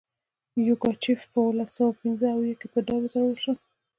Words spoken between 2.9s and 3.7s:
وځړول شو.